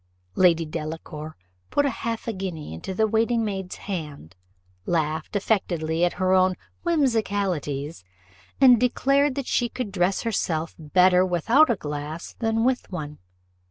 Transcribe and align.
Lady 0.33 0.65
Delacour 0.65 1.37
put 1.69 1.85
half 1.85 2.27
a 2.27 2.33
guinea 2.33 2.73
into 2.73 2.91
the 2.91 3.05
waiting 3.05 3.45
maid's 3.45 3.75
hand, 3.75 4.35
laughed 4.87 5.35
affectedly 5.35 6.03
at 6.03 6.13
her 6.13 6.33
own 6.33 6.55
whimsicalities, 6.83 8.03
and 8.59 8.79
declared 8.79 9.35
that 9.35 9.45
she 9.45 9.69
could 9.69 9.89
always 9.89 9.93
dress 9.93 10.21
herself 10.23 10.73
better 10.79 11.23
without 11.23 11.69
a 11.69 11.75
glass 11.75 12.33
than 12.39 12.63
with 12.63 12.91
one. 12.91 13.19